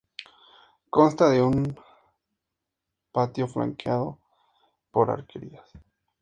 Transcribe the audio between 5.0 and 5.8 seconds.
arquerías.